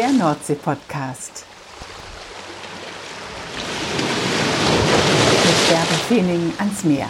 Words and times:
der 0.00 0.12
Nordsee-Podcast. 0.12 1.44
Mit 5.44 6.08
Bärbel 6.08 6.52
ans 6.56 6.84
Meer. 6.84 7.06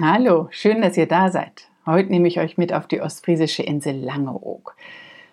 Hallo, 0.00 0.48
schön, 0.50 0.80
dass 0.80 0.96
ihr 0.96 1.04
da 1.04 1.30
seid. 1.30 1.68
Heute 1.84 2.08
nehme 2.08 2.26
ich 2.26 2.40
euch 2.40 2.56
mit 2.56 2.72
auf 2.72 2.86
die 2.86 3.02
ostfriesische 3.02 3.62
Insel 3.62 4.02
Langeoog. 4.02 4.74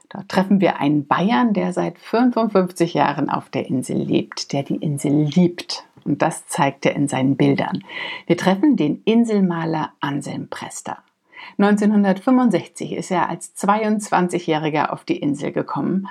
Dort 0.10 0.28
treffen 0.28 0.60
wir 0.60 0.82
einen 0.82 1.08
Bayern, 1.08 1.54
der 1.54 1.72
seit 1.72 1.98
55 2.00 2.94
Jahren 2.94 3.30
auf 3.30 3.50
der 3.50 3.68
Insel 3.68 3.96
lebt, 3.96 4.52
der 4.52 4.64
die 4.64 4.76
Insel 4.76 5.24
liebt. 5.24 5.86
Und 6.04 6.22
das 6.22 6.48
zeigt 6.48 6.86
er 6.86 6.98
in 6.98 7.08
seinen 7.08 7.38
Bildern. 7.38 7.86
Wir 8.28 8.36
treffen 8.36 8.76
den 8.76 9.02
Inselmaler 9.06 9.94
Anselm 10.02 10.50
Prester. 10.50 10.98
1965 11.58 12.94
ist 12.94 13.12
er 13.12 13.30
als 13.30 13.56
22-Jähriger 13.56 14.92
auf 14.92 15.04
die 15.04 15.18
Insel 15.18 15.52
gekommen. 15.52 16.08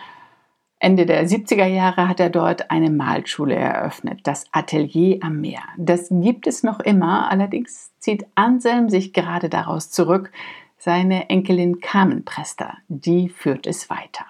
Ende 0.79 1.05
der 1.05 1.29
70er 1.29 1.66
Jahre 1.66 2.09
hat 2.09 2.20
er 2.20 2.30
dort 2.30 2.70
eine 2.70 2.91
Malschule 2.91 3.55
eröffnet, 3.55 4.20
das 4.25 4.47
Atelier 4.51 5.19
am 5.23 5.41
Meer. 5.41 5.62
Das 5.77 6.09
gibt 6.11 6.47
es 6.47 6.62
noch 6.62 6.80
immer, 6.80 7.30
allerdings 7.30 7.93
zieht 7.98 8.25
Anselm 8.34 8.89
sich 8.89 9.12
gerade 9.12 9.51
daraus 9.51 9.91
zurück, 9.91 10.33
seine 10.79 11.29
Enkelin 11.29 11.81
Carmen 11.81 12.25
Prester, 12.25 12.78
die 12.89 13.28
führt 13.28 13.67
es 13.67 13.91
weiter. 13.91 14.25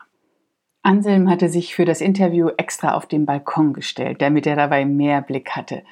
Anselm 0.82 1.30
hatte 1.30 1.48
sich 1.48 1.74
für 1.76 1.84
das 1.84 2.00
Interview 2.00 2.48
extra 2.56 2.94
auf 2.94 3.06
den 3.06 3.26
Balkon 3.26 3.72
gestellt, 3.72 4.20
damit 4.20 4.46
er 4.46 4.56
dabei 4.56 4.84
mehr 4.84 5.22
Blick 5.22 5.50
hatte. 5.50 5.82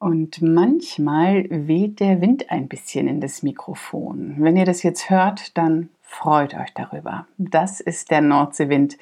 Und 0.00 0.40
manchmal 0.40 1.44
weht 1.50 2.00
der 2.00 2.22
Wind 2.22 2.50
ein 2.50 2.68
bisschen 2.68 3.06
in 3.06 3.20
das 3.20 3.42
Mikrofon. 3.42 4.36
Wenn 4.38 4.56
ihr 4.56 4.64
das 4.64 4.82
jetzt 4.82 5.10
hört, 5.10 5.58
dann 5.58 5.90
freut 6.00 6.54
euch 6.54 6.72
darüber. 6.74 7.26
Das 7.36 7.80
ist 7.80 8.10
der 8.10 8.22
Nordseewind, 8.22 8.96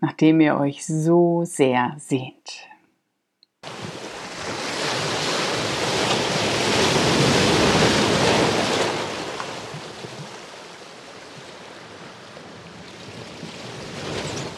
nach 0.00 0.14
dem 0.14 0.40
ihr 0.40 0.56
euch 0.56 0.86
so 0.86 1.44
sehr 1.44 1.94
sehnt. 1.98 2.66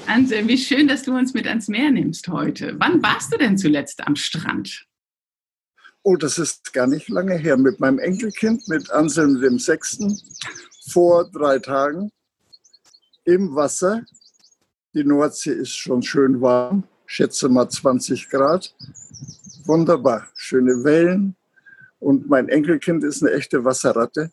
Anselm, 0.06 0.46
wie 0.46 0.58
schön, 0.58 0.86
dass 0.86 1.02
du 1.02 1.16
uns 1.16 1.34
mit 1.34 1.48
ans 1.48 1.66
Meer 1.66 1.91
nimmst 1.91 2.28
heute. 2.28 2.77
Wann 2.78 3.02
warst 3.02 3.33
du 3.33 3.38
denn 3.38 3.58
zuletzt 3.58 4.06
am 4.06 4.14
Strand? 4.14 4.86
Oh, 6.02 6.16
das 6.16 6.38
ist 6.38 6.72
gar 6.72 6.86
nicht 6.86 7.08
lange 7.08 7.36
her. 7.36 7.56
Mit 7.56 7.78
meinem 7.78 7.98
Enkelkind, 7.98 8.66
mit 8.68 8.90
Anselm 8.90 9.40
dem 9.40 9.58
Sechsten, 9.58 10.18
vor 10.88 11.30
drei 11.30 11.58
Tagen 11.58 12.10
im 13.24 13.54
Wasser. 13.54 14.04
Die 14.94 15.04
Nordsee 15.04 15.52
ist 15.52 15.76
schon 15.76 16.02
schön 16.02 16.40
warm, 16.40 16.84
schätze 17.06 17.48
mal 17.48 17.68
20 17.68 18.28
Grad. 18.28 18.74
Wunderbar, 19.64 20.26
schöne 20.34 20.82
Wellen. 20.84 21.36
Und 22.00 22.28
mein 22.28 22.48
Enkelkind 22.48 23.04
ist 23.04 23.22
eine 23.22 23.32
echte 23.32 23.64
Wasserratte. 23.64 24.32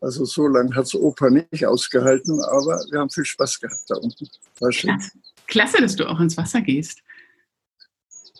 Also 0.00 0.24
so 0.24 0.46
lange 0.46 0.74
hat 0.74 0.86
es 0.86 0.94
Opa 0.94 1.28
nicht 1.28 1.66
ausgehalten, 1.66 2.40
aber 2.44 2.80
wir 2.90 3.00
haben 3.00 3.10
viel 3.10 3.24
Spaß 3.24 3.60
gehabt 3.60 3.82
da 3.88 3.96
unten. 3.96 4.28
War 4.60 4.72
schön. 4.72 4.90
Klasse, 4.96 5.10
Klasse 5.46 5.82
dass 5.82 5.96
du 5.96 6.06
auch 6.06 6.20
ins 6.20 6.36
Wasser 6.36 6.60
gehst. 6.60 7.02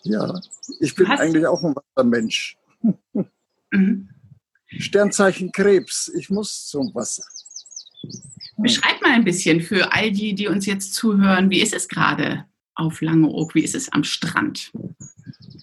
Ja, 0.04 0.40
ich 0.80 0.94
bin 0.94 1.08
Hast 1.08 1.20
eigentlich 1.20 1.46
auch 1.46 1.62
ein 1.62 1.74
Wassermensch. 1.74 2.56
Mhm. 3.70 4.08
Sternzeichen 4.66 5.52
Krebs, 5.52 6.10
ich 6.14 6.30
muss 6.30 6.66
zum 6.66 6.94
Wasser. 6.94 7.24
Beschreib 8.56 9.00
mal 9.02 9.12
ein 9.12 9.24
bisschen 9.24 9.60
für 9.60 9.92
all 9.92 10.10
die, 10.10 10.34
die 10.34 10.48
uns 10.48 10.66
jetzt 10.66 10.94
zuhören, 10.94 11.50
wie 11.50 11.60
ist 11.60 11.74
es 11.74 11.88
gerade 11.88 12.44
auf 12.74 13.00
Langeoog, 13.00 13.54
wie 13.54 13.64
ist 13.64 13.74
es 13.74 13.92
am 13.92 14.04
Strand? 14.04 14.72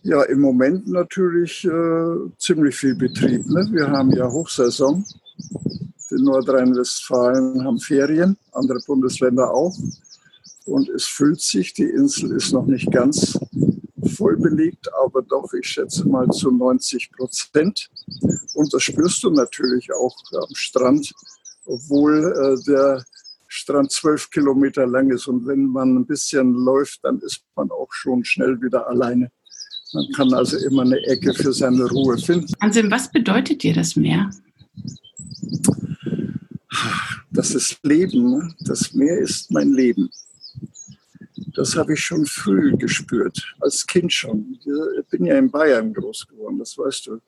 Ja, 0.03 0.23
im 0.23 0.39
Moment 0.39 0.87
natürlich 0.87 1.65
äh, 1.65 2.15
ziemlich 2.37 2.75
viel 2.75 2.95
Betrieb. 2.95 3.45
Ne? 3.47 3.67
Wir 3.71 3.87
haben 3.87 4.11
ja 4.11 4.29
Hochsaison 4.29 5.03
in 6.11 6.23
Nordrhein-Westfalen 6.23 7.63
haben 7.63 7.79
Ferien, 7.79 8.37
andere 8.51 8.79
Bundesländer 8.85 9.51
auch. 9.51 9.75
Und 10.65 10.89
es 10.89 11.05
füllt 11.05 11.41
sich, 11.41 11.73
die 11.73 11.83
Insel 11.83 12.31
ist 12.31 12.51
noch 12.51 12.65
nicht 12.65 12.91
ganz 12.91 13.37
voll 14.15 14.37
belegt, 14.37 14.89
aber 15.03 15.21
doch, 15.21 15.51
ich 15.53 15.67
schätze 15.67 16.07
mal 16.07 16.27
zu 16.29 16.51
90 16.51 17.11
Prozent. 17.11 17.89
Und 18.53 18.73
das 18.73 18.83
spürst 18.83 19.23
du 19.23 19.29
natürlich 19.29 19.91
auch 19.93 20.15
am 20.33 20.53
Strand, 20.55 21.13
obwohl 21.65 22.33
äh, 22.33 22.63
der 22.65 23.03
Strand 23.47 23.91
zwölf 23.91 24.29
Kilometer 24.29 24.85
lang 24.85 25.11
ist. 25.11 25.27
Und 25.27 25.47
wenn 25.47 25.65
man 25.65 25.95
ein 25.95 26.05
bisschen 26.05 26.53
läuft, 26.53 26.99
dann 27.03 27.19
ist 27.19 27.41
man 27.55 27.71
auch 27.71 27.91
schon 27.91 28.23
schnell 28.23 28.61
wieder 28.61 28.87
alleine. 28.87 29.31
Man 29.93 30.11
kann 30.13 30.33
also 30.33 30.57
immer 30.57 30.81
eine 30.81 30.99
Ecke 31.05 31.33
für 31.33 31.53
seine 31.53 31.85
Ruhe 31.85 32.17
finden. 32.17 32.53
Anselm, 32.59 32.91
was 32.91 33.11
bedeutet 33.11 33.63
dir 33.63 33.73
das 33.73 33.95
Meer? 33.95 34.29
Das 37.31 37.53
ist 37.53 37.79
Leben. 37.83 38.31
Ne? 38.31 38.55
Das 38.61 38.93
Meer 38.93 39.19
ist 39.19 39.51
mein 39.51 39.71
Leben. 39.73 40.09
Das 41.55 41.75
habe 41.75 41.93
ich 41.93 42.01
schon 42.01 42.25
früh 42.25 42.75
gespürt, 42.75 43.55
als 43.61 43.85
Kind 43.85 44.11
schon. 44.11 44.59
Ich 44.99 45.07
bin 45.07 45.25
ja 45.25 45.37
in 45.37 45.49
Bayern 45.49 45.93
groß 45.93 46.27
geworden, 46.27 46.59
das 46.59 46.77
weißt 46.77 47.07
du. 47.07 47.21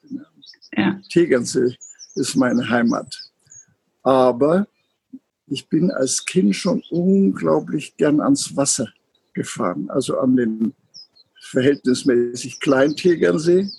Ja. 0.76 1.00
Tegernsee 1.10 1.76
ist 2.16 2.36
meine 2.36 2.70
Heimat. 2.70 3.18
Aber 4.04 4.68
ich 5.48 5.68
bin 5.70 5.92
als 5.92 6.26
Kind 6.26 6.56
schon 6.56 6.84
unglaublich 6.90 7.96
gern 7.96 8.20
ans 8.20 8.56
Wasser 8.56 8.88
gefahren, 9.34 9.90
also 9.90 10.18
an 10.20 10.36
den 10.36 10.74
verhältnismäßig 11.42 12.60
kleinen 12.60 12.96
Tegernsee. 12.96 13.70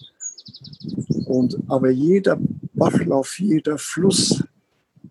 Und, 1.26 1.58
aber 1.68 1.90
jeder 1.90 2.38
Bachlauf, 2.72 3.38
jeder 3.38 3.76
Fluss 3.76 4.42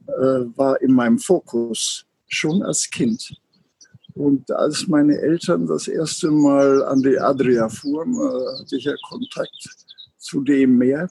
äh, 0.08 0.12
war 0.56 0.82
in 0.82 0.94
meinem 0.94 1.20
Fokus, 1.20 2.06
schon 2.28 2.64
als 2.64 2.90
Kind. 2.90 3.40
Und 4.18 4.50
als 4.52 4.88
meine 4.88 5.20
Eltern 5.20 5.68
das 5.68 5.88
erste 5.88 6.32
Mal 6.32 6.84
an 6.84 7.02
die 7.02 7.20
Adria 7.20 7.70
fuhren, 7.70 8.14
äh, 8.14 8.60
hatte 8.60 8.76
ich 8.76 8.86
ja 8.86 8.94
Kontakt 9.08 9.70
zu 10.18 10.42
dem 10.42 10.78
Meer. 10.78 11.10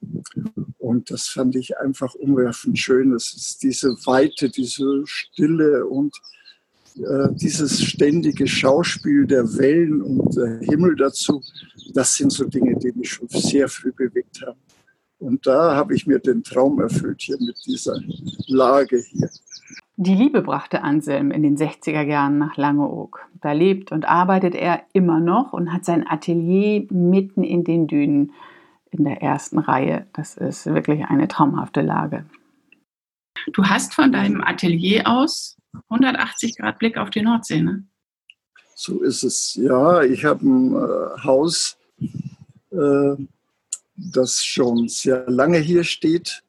Und 0.78 1.10
das 1.10 1.28
fand 1.28 1.54
ich 1.56 1.78
einfach 1.78 2.14
umwerfend 2.14 2.78
schön. 2.78 3.12
Es 3.14 3.32
ist 3.32 3.62
diese 3.62 3.90
Weite, 4.06 4.50
diese 4.50 5.02
Stille 5.06 5.86
und 5.86 6.14
äh, 6.96 7.28
dieses 7.32 7.82
ständige 7.82 8.46
Schauspiel 8.46 9.26
der 9.26 9.56
Wellen 9.56 10.02
und 10.02 10.34
der 10.36 10.58
Himmel 10.60 10.96
dazu. 10.96 11.42
Das 11.94 12.14
sind 12.14 12.32
so 12.32 12.44
Dinge, 12.44 12.76
die 12.78 12.92
mich 12.92 13.10
schon 13.10 13.28
sehr 13.28 13.68
früh 13.68 13.92
bewegt 13.92 14.42
haben. 14.44 14.58
Und 15.18 15.46
da 15.46 15.76
habe 15.76 15.94
ich 15.94 16.06
mir 16.06 16.18
den 16.18 16.42
Traum 16.42 16.80
erfüllt 16.80 17.22
hier 17.22 17.38
mit 17.38 17.56
dieser 17.66 18.00
Lage 18.48 18.98
hier. 18.98 19.30
Die 19.98 20.14
Liebe 20.14 20.42
brachte 20.42 20.82
Anselm 20.82 21.30
in 21.30 21.42
den 21.42 21.56
60er 21.56 22.02
Jahren 22.02 22.36
nach 22.36 22.56
Langeoog. 22.56 23.26
Da 23.40 23.52
lebt 23.52 23.92
und 23.92 24.04
arbeitet 24.06 24.54
er 24.54 24.82
immer 24.92 25.20
noch 25.20 25.54
und 25.54 25.72
hat 25.72 25.86
sein 25.86 26.06
Atelier 26.06 26.86
mitten 26.90 27.42
in 27.42 27.64
den 27.64 27.86
Dünen 27.86 28.32
in 28.90 29.04
der 29.04 29.22
ersten 29.22 29.58
Reihe. 29.58 30.06
Das 30.12 30.36
ist 30.36 30.66
wirklich 30.66 31.06
eine 31.06 31.28
traumhafte 31.28 31.80
Lage. 31.80 32.26
Du 33.54 33.64
hast 33.64 33.94
von 33.94 34.12
deinem 34.12 34.42
Atelier 34.42 35.06
aus 35.06 35.56
180 35.88 36.58
Grad 36.58 36.78
Blick 36.78 36.98
auf 36.98 37.10
die 37.10 37.22
Nordsee, 37.22 37.62
ne? 37.62 37.84
So 38.74 39.02
ist 39.02 39.22
es. 39.22 39.54
Ja, 39.54 40.02
ich 40.02 40.26
habe 40.26 40.46
ein 40.46 40.74
äh, 40.74 41.22
Haus 41.24 41.78
äh, 42.70 43.16
das 43.96 44.44
schon 44.44 44.88
sehr 44.88 45.24
lange 45.30 45.58
hier 45.58 45.84
steht. 45.84 46.42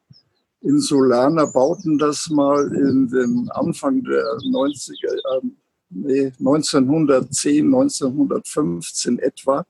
Insulaner 0.60 1.46
bauten 1.46 1.98
das 1.98 2.28
mal 2.30 2.72
in 2.74 3.08
den 3.08 3.48
Anfang 3.50 4.02
der 4.02 4.24
90er, 4.38 5.14
äh, 5.14 5.46
nee, 5.90 6.32
1910, 6.38 7.66
1915 7.66 9.18
etwa. 9.20 9.64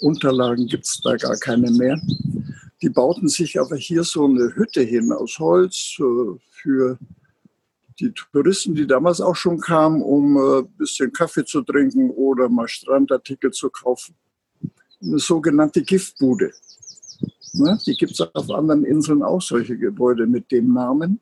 Unterlagen 0.00 0.66
gibt 0.66 0.86
es 0.86 1.00
da 1.02 1.16
gar 1.16 1.36
keine 1.36 1.70
mehr. 1.70 2.00
Die 2.82 2.88
bauten 2.88 3.28
sich 3.28 3.60
aber 3.60 3.76
hier 3.76 4.04
so 4.04 4.24
eine 4.24 4.54
Hütte 4.56 4.80
hin 4.80 5.12
aus 5.12 5.38
Holz 5.38 5.96
äh, 6.00 6.38
für 6.50 6.98
die 8.00 8.12
Touristen, 8.12 8.74
die 8.74 8.86
damals 8.86 9.20
auch 9.20 9.36
schon 9.36 9.60
kamen, 9.60 10.02
um 10.02 10.36
ein 10.36 10.64
äh, 10.64 10.68
bisschen 10.78 11.12
Kaffee 11.12 11.44
zu 11.44 11.62
trinken 11.62 12.10
oder 12.10 12.48
mal 12.48 12.66
Strandartikel 12.66 13.50
zu 13.52 13.68
kaufen. 13.70 14.14
Eine 15.02 15.18
sogenannte 15.18 15.82
Giftbude. 15.82 16.52
Ne? 17.52 17.78
Die 17.86 17.96
gibt 17.96 18.12
es 18.12 18.20
auf 18.20 18.50
anderen 18.50 18.84
Inseln 18.84 19.22
auch, 19.22 19.42
solche 19.42 19.76
Gebäude 19.76 20.26
mit 20.26 20.50
dem 20.50 20.72
Namen. 20.72 21.20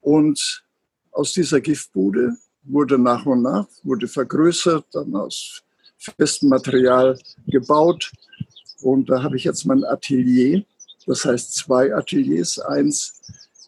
Und 0.00 0.64
aus 1.12 1.32
dieser 1.32 1.60
Giftbude 1.60 2.36
wurde 2.62 2.98
nach 2.98 3.26
und 3.26 3.42
nach, 3.42 3.66
wurde 3.82 4.08
vergrößert, 4.08 4.86
dann 4.92 5.14
aus 5.14 5.62
festem 5.98 6.48
Material 6.48 7.18
gebaut. 7.46 8.12
Und 8.82 9.10
da 9.10 9.22
habe 9.22 9.36
ich 9.36 9.44
jetzt 9.44 9.64
mein 9.64 9.84
Atelier, 9.84 10.64
das 11.06 11.24
heißt 11.24 11.54
zwei 11.54 11.94
Ateliers, 11.94 12.58
eins 12.58 13.20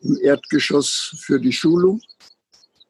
im 0.03 0.19
Erdgeschoss 0.20 1.17
für 1.20 1.41
die 1.41 1.53
Schulung. 1.53 2.00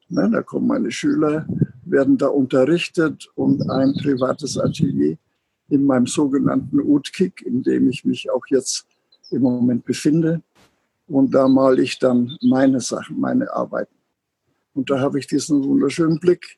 Ne, 0.09 0.29
da 0.31 0.41
kommen 0.41 0.67
meine 0.67 0.91
Schüler, 0.91 1.47
werden 1.85 2.17
da 2.17 2.27
unterrichtet 2.27 3.27
und 3.35 3.69
ein 3.69 3.93
privates 3.93 4.57
Atelier 4.57 5.17
in 5.69 5.85
meinem 5.85 6.07
sogenannten 6.07 6.79
Utkik, 6.79 7.41
in 7.41 7.63
dem 7.63 7.89
ich 7.89 8.05
mich 8.05 8.29
auch 8.29 8.45
jetzt 8.47 8.85
im 9.31 9.43
Moment 9.43 9.85
befinde. 9.85 10.41
Und 11.07 11.33
da 11.33 11.47
male 11.47 11.81
ich 11.81 11.99
dann 11.99 12.37
meine 12.41 12.81
Sachen, 12.81 13.19
meine 13.19 13.51
Arbeiten. 13.51 13.93
Und 14.73 14.89
da 14.89 14.99
habe 14.99 15.19
ich 15.19 15.27
diesen 15.27 15.63
wunderschönen 15.63 16.19
Blick 16.19 16.55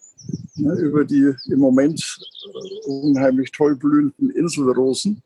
ne, 0.56 0.74
über 0.76 1.06
die 1.06 1.34
im 1.46 1.60
Moment 1.60 2.20
äh, 2.46 2.90
unheimlich 2.90 3.52
toll 3.52 3.76
blühenden 3.76 4.30
Inselrosen. 4.30 5.22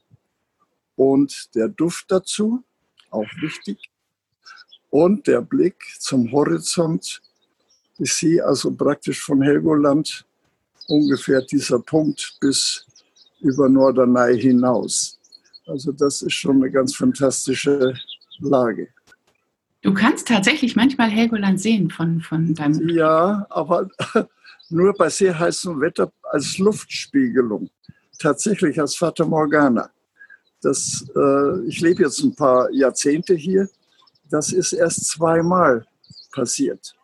Und 0.96 1.50
der 1.56 1.68
Duft 1.68 2.06
dazu, 2.10 2.64
auch 3.10 3.28
wichtig. 3.42 3.90
Und 4.90 5.28
der 5.28 5.42
Blick 5.42 5.76
zum 6.00 6.32
Horizont. 6.32 7.22
Ich 7.98 8.14
sehe 8.14 8.46
also 8.46 8.72
praktisch 8.72 9.22
von 9.22 9.42
Helgoland 9.42 10.26
ungefähr 10.88 11.42
dieser 11.42 11.80
Punkt 11.80 12.38
bis 12.40 12.85
über 13.46 13.70
Norderney 13.70 14.40
hinaus. 14.40 15.20
Also 15.68 15.92
das 15.92 16.22
ist 16.22 16.34
schon 16.34 16.58
eine 16.58 16.72
ganz 16.72 16.96
fantastische 16.96 17.94
Lage. 18.40 18.90
Du 19.82 19.94
kannst 19.94 20.28
tatsächlich 20.28 20.76
manchmal 20.76 21.10
Helgoland 21.10 21.62
sehen 21.62 21.90
von, 21.92 22.20
von 22.22 22.56
deinem. 22.56 22.90
Ja, 22.90 23.46
aber 23.50 23.88
nur 24.70 24.94
bei 24.94 25.10
sehr 25.10 25.38
heißem 25.38 25.80
Wetter 25.80 26.12
als 26.24 26.58
Luftspiegelung. 26.58 27.70
Tatsächlich 28.20 28.80
als 28.80 28.96
Fata 28.96 29.26
Morgana. 29.26 29.90
Das, 30.62 31.06
äh, 31.16 31.68
ich 31.68 31.82
lebe 31.82 32.04
jetzt 32.04 32.24
ein 32.24 32.34
paar 32.36 32.72
Jahrzehnte 32.72 33.36
hier. 33.36 33.70
Das 34.32 34.52
ist 34.52 34.74
erst 34.74 35.06
zweimal 35.06 35.86
passiert, 36.32 36.96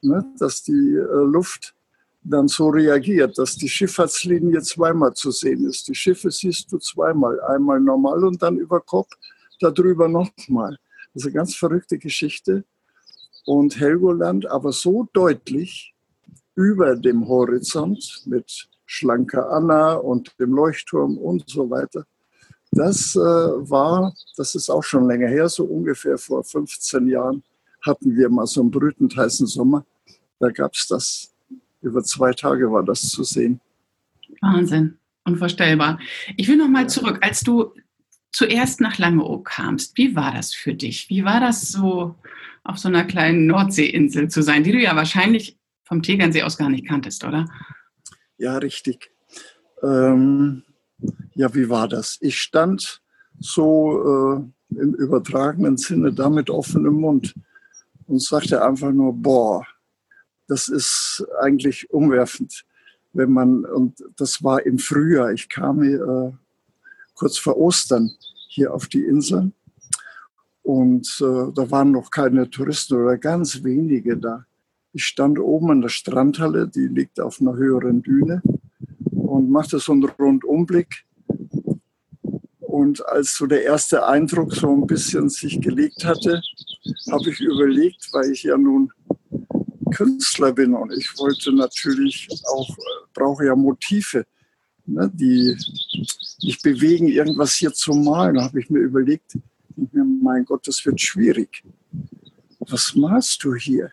ne? 0.00 0.24
dass 0.38 0.62
die 0.62 0.96
äh, 0.96 1.24
Luft 1.26 1.74
dann 2.22 2.48
so 2.48 2.68
reagiert, 2.68 3.38
dass 3.38 3.56
die 3.56 3.68
Schifffahrtslinie 3.68 4.60
zweimal 4.62 5.14
zu 5.14 5.30
sehen 5.30 5.66
ist. 5.66 5.88
Die 5.88 5.94
Schiffe 5.94 6.30
siehst 6.30 6.70
du 6.72 6.78
zweimal, 6.78 7.40
einmal 7.40 7.80
normal 7.80 8.24
und 8.24 8.42
dann 8.42 8.56
über 8.56 8.80
Kopf, 8.80 9.10
darüber 9.60 10.08
nochmal. 10.08 10.78
Das 11.14 11.22
ist 11.22 11.26
eine 11.26 11.34
ganz 11.34 11.54
verrückte 11.54 11.98
Geschichte. 11.98 12.64
Und 13.46 13.80
Helgoland 13.80 14.46
aber 14.46 14.72
so 14.72 15.08
deutlich 15.12 15.94
über 16.54 16.94
dem 16.94 17.26
Horizont 17.26 18.22
mit 18.26 18.68
Schlanker 18.84 19.50
Anna 19.50 19.94
und 19.94 20.38
dem 20.38 20.52
Leuchtturm 20.52 21.16
und 21.16 21.48
so 21.48 21.70
weiter. 21.70 22.04
Das 22.72 23.16
äh, 23.16 23.18
war, 23.18 24.14
das 24.36 24.54
ist 24.54 24.68
auch 24.70 24.82
schon 24.82 25.06
länger 25.06 25.28
her, 25.28 25.48
so 25.48 25.64
ungefähr 25.64 26.18
vor 26.18 26.44
15 26.44 27.08
Jahren 27.08 27.42
hatten 27.82 28.14
wir 28.14 28.28
mal 28.28 28.46
so 28.46 28.60
einen 28.60 28.70
brütend 28.70 29.16
heißen 29.16 29.46
Sommer. 29.46 29.84
Da 30.38 30.50
gab 30.50 30.74
es 30.74 30.86
das 30.86 31.29
über 31.82 32.02
zwei 32.02 32.32
Tage 32.32 32.70
war 32.70 32.82
das 32.82 33.02
zu 33.02 33.24
sehen. 33.24 33.60
Wahnsinn, 34.40 34.98
unvorstellbar. 35.24 35.98
Ich 36.36 36.48
will 36.48 36.56
noch 36.56 36.68
mal 36.68 36.88
zurück, 36.88 37.18
als 37.22 37.40
du 37.40 37.72
zuerst 38.32 38.80
nach 38.80 38.98
Langeoog 38.98 39.44
kamst. 39.44 39.96
Wie 39.96 40.14
war 40.14 40.32
das 40.32 40.54
für 40.54 40.74
dich? 40.74 41.10
Wie 41.10 41.24
war 41.24 41.40
das 41.40 41.68
so, 41.68 42.14
auf 42.64 42.78
so 42.78 42.88
einer 42.88 43.04
kleinen 43.04 43.46
Nordseeinsel 43.46 44.28
zu 44.28 44.42
sein, 44.42 44.64
die 44.64 44.72
du 44.72 44.78
ja 44.78 44.94
wahrscheinlich 44.94 45.58
vom 45.84 46.02
Tegernsee 46.02 46.42
aus 46.42 46.56
gar 46.56 46.70
nicht 46.70 46.86
kanntest, 46.86 47.24
oder? 47.24 47.48
Ja, 48.38 48.58
richtig. 48.58 49.10
Ähm, 49.82 50.62
ja, 51.34 51.52
wie 51.54 51.68
war 51.68 51.88
das? 51.88 52.18
Ich 52.20 52.38
stand 52.38 53.02
so 53.38 54.44
äh, 54.70 54.76
im 54.78 54.94
übertragenen 54.94 55.76
Sinne 55.76 56.12
da 56.12 56.30
mit 56.30 56.50
offenem 56.50 56.94
Mund 56.94 57.34
und 58.06 58.22
sagte 58.22 58.64
einfach 58.64 58.92
nur, 58.92 59.12
boah, 59.14 59.66
das 60.50 60.68
ist 60.68 61.24
eigentlich 61.40 61.90
umwerfend, 61.90 62.64
wenn 63.12 63.30
man, 63.30 63.64
und 63.64 64.04
das 64.16 64.42
war 64.42 64.66
im 64.66 64.78
Frühjahr, 64.78 65.32
ich 65.32 65.48
kam 65.48 65.82
äh, 65.82 66.32
kurz 67.14 67.38
vor 67.38 67.56
Ostern 67.56 68.10
hier 68.48 68.74
auf 68.74 68.88
die 68.88 69.04
Insel 69.04 69.52
und 70.62 71.06
äh, 71.20 71.52
da 71.54 71.70
waren 71.70 71.92
noch 71.92 72.10
keine 72.10 72.50
Touristen 72.50 72.94
oder 72.94 73.16
ganz 73.16 73.62
wenige 73.62 74.16
da. 74.16 74.44
Ich 74.92 75.04
stand 75.04 75.38
oben 75.38 75.70
in 75.70 75.80
der 75.82 75.88
Strandhalle, 75.88 76.66
die 76.66 76.88
liegt 76.88 77.20
auf 77.20 77.40
einer 77.40 77.54
höheren 77.54 78.02
Düne 78.02 78.42
und 79.12 79.50
machte 79.50 79.78
so 79.78 79.92
einen 79.92 80.04
Rundumblick. 80.04 81.04
Und 82.58 83.06
als 83.06 83.36
so 83.36 83.46
der 83.46 83.62
erste 83.62 84.04
Eindruck 84.04 84.52
so 84.52 84.72
ein 84.72 84.88
bisschen 84.88 85.28
sich 85.28 85.60
gelegt 85.60 86.04
hatte, 86.04 86.42
habe 87.12 87.30
ich 87.30 87.40
überlegt, 87.40 88.08
weil 88.12 88.32
ich 88.32 88.42
ja 88.42 88.58
nun 88.58 88.92
Künstler 89.90 90.52
bin 90.52 90.74
und 90.74 90.92
ich 90.92 91.16
wollte 91.18 91.52
natürlich 91.52 92.28
auch, 92.52 92.68
äh, 92.70 93.06
brauche 93.14 93.46
ja 93.46 93.56
Motive, 93.56 94.26
ne, 94.86 95.10
die 95.14 95.56
mich 96.42 96.60
bewegen, 96.62 97.08
irgendwas 97.08 97.54
hier 97.54 97.72
zu 97.72 97.92
malen. 97.92 98.36
Da 98.36 98.44
habe 98.44 98.60
ich 98.60 98.70
mir 98.70 98.80
überlegt, 98.80 99.36
mein 99.92 100.44
Gott, 100.44 100.66
das 100.66 100.84
wird 100.84 101.00
schwierig. 101.00 101.62
Was 102.60 102.94
malst 102.94 103.42
du 103.44 103.54
hier? 103.54 103.90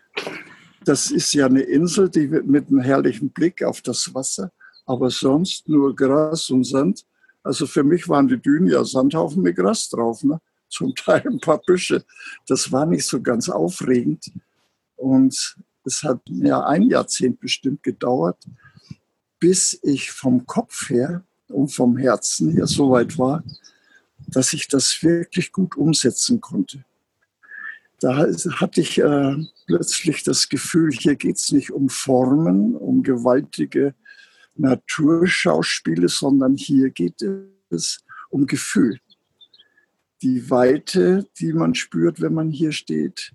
Das 0.84 1.10
ist 1.10 1.32
ja 1.34 1.46
eine 1.46 1.62
Insel, 1.62 2.08
die 2.08 2.28
mit 2.28 2.68
einem 2.68 2.80
herrlichen 2.80 3.30
Blick 3.30 3.62
auf 3.62 3.82
das 3.82 4.14
Wasser, 4.14 4.52
aber 4.86 5.10
sonst 5.10 5.68
nur 5.68 5.94
Gras 5.94 6.50
und 6.50 6.64
Sand. 6.64 7.04
Also 7.42 7.66
für 7.66 7.82
mich 7.82 8.08
waren 8.08 8.28
die 8.28 8.40
Dünen 8.40 8.68
ja 8.68 8.84
Sandhaufen 8.84 9.42
mit 9.42 9.56
Gras 9.56 9.88
drauf, 9.88 10.22
ne? 10.22 10.40
zum 10.68 10.94
Teil 10.94 11.22
ein 11.26 11.40
paar 11.40 11.58
Büsche. 11.58 12.04
Das 12.46 12.70
war 12.70 12.86
nicht 12.86 13.06
so 13.06 13.20
ganz 13.20 13.48
aufregend. 13.48 14.30
Und 14.96 15.56
es 15.88 16.02
hat 16.02 16.20
ja 16.26 16.64
ein 16.64 16.82
Jahrzehnt 16.82 17.40
bestimmt 17.40 17.82
gedauert, 17.82 18.44
bis 19.40 19.78
ich 19.82 20.12
vom 20.12 20.46
Kopf 20.46 20.90
her 20.90 21.24
und 21.48 21.68
vom 21.68 21.96
Herzen 21.96 22.50
her 22.50 22.66
so 22.66 22.90
weit 22.90 23.18
war, 23.18 23.42
dass 24.26 24.52
ich 24.52 24.68
das 24.68 25.02
wirklich 25.02 25.50
gut 25.50 25.76
umsetzen 25.76 26.40
konnte. 26.40 26.84
Da 28.00 28.28
hatte 28.60 28.80
ich 28.80 28.98
äh, 28.98 29.36
plötzlich 29.66 30.22
das 30.22 30.48
Gefühl, 30.48 30.92
hier 30.92 31.16
geht 31.16 31.36
es 31.36 31.50
nicht 31.50 31.72
um 31.72 31.88
Formen, 31.88 32.76
um 32.76 33.02
gewaltige 33.02 33.94
Naturschauspiele, 34.54 36.08
sondern 36.08 36.56
hier 36.56 36.90
geht 36.90 37.24
es 37.70 38.04
um 38.30 38.46
Gefühl. 38.46 39.00
Die 40.22 40.50
Weite, 40.50 41.26
die 41.38 41.52
man 41.52 41.74
spürt, 41.74 42.20
wenn 42.20 42.34
man 42.34 42.50
hier 42.50 42.72
steht, 42.72 43.32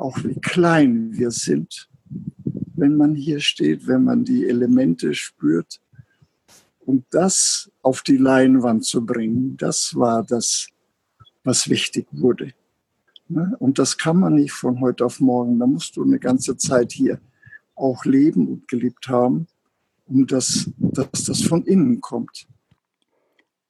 auch 0.00 0.18
wie 0.24 0.40
klein 0.40 1.12
wir 1.12 1.30
sind, 1.30 1.88
wenn 2.74 2.96
man 2.96 3.14
hier 3.14 3.40
steht, 3.40 3.86
wenn 3.86 4.04
man 4.04 4.24
die 4.24 4.48
Elemente 4.48 5.14
spürt. 5.14 5.80
Und 6.80 7.04
das 7.10 7.70
auf 7.82 8.02
die 8.02 8.16
Leinwand 8.16 8.84
zu 8.84 9.04
bringen, 9.04 9.56
das 9.56 9.94
war 9.94 10.24
das, 10.24 10.68
was 11.44 11.68
wichtig 11.68 12.06
wurde. 12.10 12.52
Ne? 13.28 13.54
Und 13.58 13.78
das 13.78 13.96
kann 13.96 14.18
man 14.18 14.34
nicht 14.34 14.52
von 14.52 14.80
heute 14.80 15.04
auf 15.04 15.20
morgen. 15.20 15.58
Da 15.58 15.66
musst 15.66 15.96
du 15.96 16.02
eine 16.02 16.18
ganze 16.18 16.56
Zeit 16.56 16.92
hier 16.92 17.20
auch 17.76 18.04
leben 18.04 18.48
und 18.48 18.68
gelebt 18.68 19.08
haben, 19.08 19.46
um 20.06 20.26
das, 20.26 20.70
dass 20.78 21.24
das 21.24 21.42
von 21.42 21.64
innen 21.64 22.00
kommt. 22.00 22.48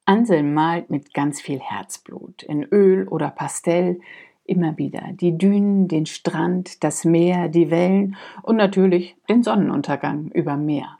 Ansel 0.05 0.43
malt 0.43 0.89
mit 0.89 1.13
ganz 1.13 1.39
viel 1.39 1.59
Herzblut, 1.59 2.43
in 2.43 2.63
Öl 2.63 3.07
oder 3.07 3.29
Pastell, 3.29 3.99
immer 4.45 4.77
wieder 4.77 5.09
die 5.13 5.37
Dünen, 5.37 5.87
den 5.87 6.05
Strand, 6.05 6.83
das 6.83 7.05
Meer, 7.05 7.49
die 7.49 7.69
Wellen 7.69 8.15
und 8.43 8.57
natürlich 8.57 9.15
den 9.29 9.43
Sonnenuntergang 9.43 10.31
über 10.31 10.57
Meer. 10.57 10.97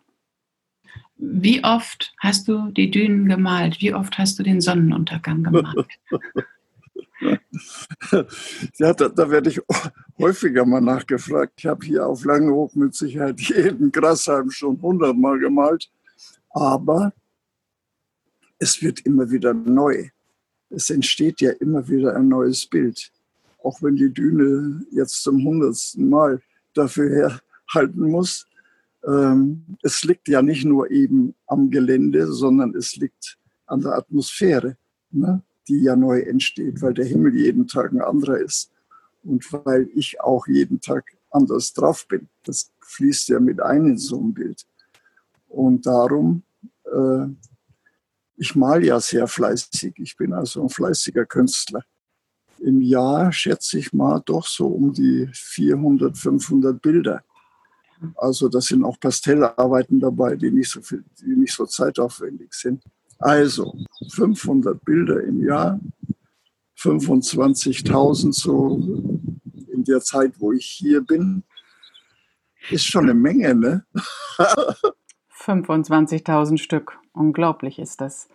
Wie 1.17 1.63
oft 1.63 2.13
hast 2.19 2.47
du 2.47 2.71
die 2.71 2.89
Dünen 2.89 3.27
gemalt? 3.27 3.79
Wie 3.79 3.93
oft 3.93 4.17
hast 4.17 4.39
du 4.39 4.43
den 4.43 4.59
Sonnenuntergang 4.59 5.43
gemalt? 5.43 5.87
ja, 8.79 8.93
da, 8.93 9.09
da, 9.09 9.29
werde 9.29 9.51
ich 9.51 9.61
häufiger 10.17 10.65
mal 10.65 10.81
nachgefragt. 10.81 11.53
Ich 11.57 11.67
habe 11.67 11.85
hier 11.85 12.07
auf 12.07 12.25
Langehof 12.25 12.75
mit 12.75 12.95
Sicherheit 12.95 13.39
jeden 13.41 13.91
Grashalm 13.91 14.49
schon 14.49 14.81
hundertmal 14.81 15.37
gemalt. 15.37 15.91
Aber 16.49 17.13
es 18.57 18.81
wird 18.81 19.01
immer 19.01 19.29
wieder 19.29 19.53
neu. 19.53 20.09
Es 20.69 20.89
entsteht 20.89 21.41
ja 21.41 21.51
immer 21.51 21.87
wieder 21.87 22.15
ein 22.15 22.29
neues 22.29 22.65
Bild 22.65 23.11
auch 23.63 23.81
wenn 23.81 23.95
die 23.95 24.13
Düne 24.13 24.85
jetzt 24.91 25.23
zum 25.23 25.43
hundertsten 25.43 26.09
Mal 26.09 26.41
dafür 26.73 27.39
herhalten 27.69 28.09
muss. 28.09 28.47
Ähm, 29.05 29.77
es 29.81 30.03
liegt 30.03 30.27
ja 30.27 30.41
nicht 30.41 30.65
nur 30.65 30.91
eben 30.91 31.35
am 31.47 31.69
Gelände, 31.69 32.27
sondern 32.27 32.75
es 32.75 32.95
liegt 32.95 33.37
an 33.65 33.81
der 33.81 33.93
Atmosphäre, 33.93 34.77
ne, 35.11 35.41
die 35.67 35.81
ja 35.81 35.95
neu 35.95 36.19
entsteht, 36.19 36.81
weil 36.81 36.93
der 36.93 37.05
Himmel 37.05 37.35
jeden 37.35 37.67
Tag 37.67 37.91
ein 37.91 38.01
anderer 38.01 38.37
ist 38.37 38.71
und 39.23 39.45
weil 39.51 39.89
ich 39.93 40.21
auch 40.21 40.47
jeden 40.47 40.81
Tag 40.81 41.05
anders 41.29 41.73
drauf 41.73 42.07
bin. 42.07 42.27
Das 42.43 42.71
fließt 42.81 43.29
ja 43.29 43.39
mit 43.39 43.61
ein 43.61 43.85
in 43.85 43.97
so 43.97 44.19
ein 44.19 44.33
Bild. 44.33 44.65
Und 45.47 45.85
darum, 45.85 46.43
äh, 46.85 47.27
ich 48.37 48.55
mal 48.55 48.83
ja 48.83 48.99
sehr 48.99 49.27
fleißig. 49.27 49.93
Ich 49.97 50.17
bin 50.17 50.33
also 50.33 50.63
ein 50.63 50.69
fleißiger 50.69 51.25
Künstler. 51.25 51.83
Im 52.61 52.81
Jahr, 52.81 53.31
schätze 53.31 53.79
ich 53.79 53.93
mal, 53.93 54.21
doch 54.25 54.45
so 54.45 54.67
um 54.67 54.93
die 54.93 55.29
400, 55.33 56.17
500 56.17 56.81
Bilder. 56.81 57.23
Also 58.15 58.49
das 58.49 58.65
sind 58.65 58.83
auch 58.83 58.99
Pastellarbeiten 58.99 59.99
dabei, 59.99 60.35
die 60.35 60.51
nicht 60.51 60.69
so, 60.69 60.81
viel, 60.81 61.03
die 61.19 61.35
nicht 61.35 61.53
so 61.53 61.65
zeitaufwendig 61.65 62.53
sind. 62.53 62.83
Also 63.19 63.75
500 64.09 64.83
Bilder 64.83 65.23
im 65.23 65.45
Jahr, 65.45 65.79
25.000 66.79 68.33
so 68.33 68.79
in 69.71 69.83
der 69.83 70.01
Zeit, 70.01 70.33
wo 70.39 70.51
ich 70.51 70.65
hier 70.65 71.01
bin, 71.01 71.43
ist 72.69 72.85
schon 72.85 73.03
eine 73.03 73.13
Menge, 73.13 73.53
ne? 73.55 73.85
25.000 75.37 76.57
Stück. 76.57 76.99
Unglaublich 77.13 77.79
ist 77.79 78.01
das. 78.01 78.29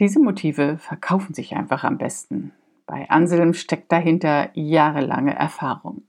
Diese 0.00 0.18
Motive 0.20 0.78
verkaufen 0.78 1.34
sich 1.34 1.54
einfach 1.54 1.84
am 1.84 1.98
besten. 1.98 2.52
Bei 2.86 3.10
Anselm 3.10 3.52
steckt 3.52 3.90
dahinter 3.90 4.50
jahrelange 4.54 5.34
Erfahrung. 5.34 6.04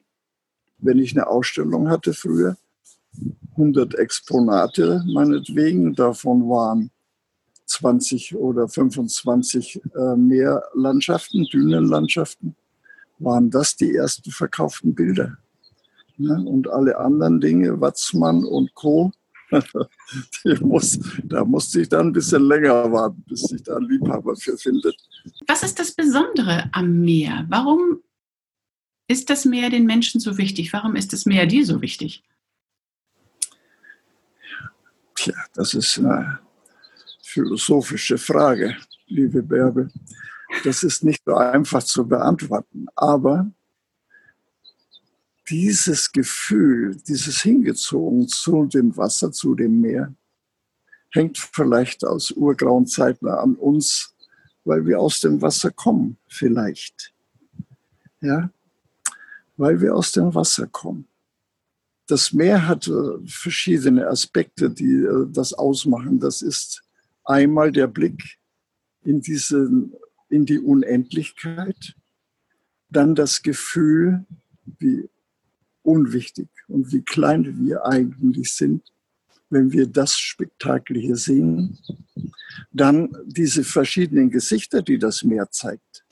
Wenn 0.78 1.00
ich 1.00 1.16
eine 1.16 1.28
Ausstellung 1.28 1.90
hatte 1.90 2.14
früher, 2.14 2.56
100 3.52 3.96
Exponate 3.96 5.04
meinetwegen, 5.12 5.96
davon 5.96 6.48
waren 6.48 6.92
20 7.66 8.36
oder 8.36 8.68
25 8.68 9.82
äh, 9.96 10.16
mehr 10.16 10.64
Landschaften, 10.76 11.46
Dünenlandschaften, 11.46 12.56
waren 13.18 13.50
das 13.50 13.76
die 13.76 13.96
ersten 13.96 14.30
verkauften 14.30 14.94
Bilder. 14.94 15.38
Ne? 16.18 16.44
Und 16.46 16.70
alle 16.70 17.00
anderen 17.00 17.42
Dinge, 17.42 17.82
Watzmann 17.82 18.46
und 18.46 18.76
Co., 18.76 19.12
muss, 20.62 21.00
da 21.24 21.46
musste 21.46 21.82
ich 21.82 21.90
dann 21.90 22.08
ein 22.08 22.14
bisschen 22.14 22.44
länger 22.44 22.92
warten, 22.92 23.24
bis 23.28 23.42
sich 23.44 23.64
da 23.64 23.78
ein 23.78 23.84
Liebhaber 23.84 24.36
für 24.36 24.58
findet. 24.58 24.96
Was 25.48 25.64
ist 25.64 25.80
das 25.80 25.92
Besondere 25.92 26.70
am 26.74 27.00
Meer? 27.02 27.46
Warum 27.50 28.02
ist 29.08 29.30
das 29.30 29.46
Meer 29.46 29.70
den 29.70 29.86
Menschen 29.86 30.20
so 30.20 30.38
wichtig? 30.38 30.74
Warum 30.74 30.96
ist 30.96 31.14
das 31.14 31.26
Meer 31.26 31.46
dir 31.46 31.66
so 31.66 31.82
wichtig? 31.82 32.24
Tja, 35.16 35.34
das 35.54 35.74
ist 35.74 35.98
eine 35.98 36.40
philosophische 37.24 38.18
Frage, 38.18 38.76
liebe 39.08 39.42
Bärbel. 39.42 39.92
Das 40.64 40.84
ist 40.84 41.04
nicht 41.04 41.24
so 41.26 41.36
einfach 41.36 41.84
zu 41.84 42.08
beantworten, 42.08 42.88
aber 42.96 43.52
dieses 45.50 46.12
Gefühl, 46.12 46.98
dieses 47.08 47.42
Hingezogen 47.42 48.28
zu 48.28 48.66
dem 48.66 48.96
Wasser, 48.98 49.32
zu 49.32 49.56
dem 49.56 49.82
Meer, 49.82 50.14
hängt 51.12 51.38
vielleicht 51.38 52.06
aus 52.06 52.32
urgrauen 52.32 52.86
Zeiten 52.86 53.28
an 53.28 53.56
uns, 53.56 54.14
weil 54.66 54.86
wir 54.86 55.00
aus 55.00 55.22
dem 55.22 55.42
Wasser 55.42 55.72
kommen, 55.72 56.18
vielleicht. 56.28 57.14
Ja, 58.20 58.50
weil 59.56 59.80
wir 59.82 59.96
aus 59.96 60.12
dem 60.12 60.34
Wasser 60.36 60.68
kommen. 60.68 61.08
Das 62.08 62.34
Meer 62.34 62.68
hat 62.68 62.88
äh, 62.88 63.18
verschiedene 63.26 64.08
Aspekte, 64.08 64.70
die 64.70 65.04
äh, 65.04 65.28
das 65.32 65.54
ausmachen. 65.54 66.20
Das 66.20 66.42
ist 66.42 66.84
einmal 67.24 67.72
der 67.72 67.88
Blick 67.88 68.38
in, 69.04 69.22
diese, 69.22 69.70
in 70.30 70.46
die 70.46 70.60
Unendlichkeit, 70.60 71.96
dann 72.90 73.16
das 73.16 73.42
Gefühl, 73.42 74.26
wie 74.80 75.10
unwichtig 75.88 76.50
und 76.68 76.92
wie 76.92 77.02
klein 77.02 77.66
wir 77.66 77.86
eigentlich 77.86 78.54
sind, 78.54 78.84
wenn 79.50 79.72
wir 79.72 79.88
das 79.88 80.18
Spektakel 80.18 80.98
hier 80.98 81.16
sehen. 81.16 81.80
Dann 82.72 83.16
diese 83.26 83.64
verschiedenen 83.64 84.30
Gesichter, 84.30 84.82
die 84.82 85.00
das 85.00 85.24
Meer 85.24 85.50
zeigt. 85.50 86.04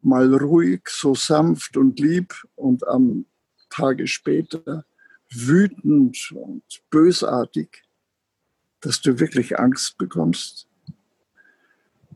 Mal 0.00 0.34
ruhig, 0.34 0.88
so 0.88 1.14
sanft 1.14 1.76
und 1.76 2.00
lieb 2.00 2.34
und 2.54 2.86
am 2.88 3.26
Tage 3.68 4.06
später 4.06 4.86
wütend 5.30 6.32
und 6.32 6.64
bösartig, 6.88 7.82
dass 8.80 9.02
du 9.02 9.20
wirklich 9.20 9.58
Angst 9.58 9.98
bekommst 9.98 10.65